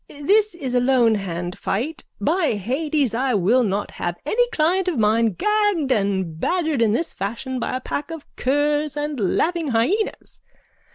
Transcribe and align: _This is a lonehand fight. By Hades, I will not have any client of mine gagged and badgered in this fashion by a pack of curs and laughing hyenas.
_This 0.27 0.55
is 0.55 0.73
a 0.73 0.79
lonehand 0.79 1.55
fight. 1.59 2.05
By 2.19 2.53
Hades, 2.53 3.13
I 3.13 3.35
will 3.35 3.61
not 3.63 3.91
have 3.91 4.15
any 4.25 4.49
client 4.49 4.87
of 4.87 4.97
mine 4.97 5.35
gagged 5.37 5.91
and 5.91 6.39
badgered 6.39 6.81
in 6.81 6.91
this 6.93 7.13
fashion 7.13 7.59
by 7.59 7.75
a 7.77 7.81
pack 7.81 8.09
of 8.09 8.25
curs 8.35 8.97
and 8.97 9.19
laughing 9.19 9.67
hyenas. 9.67 10.39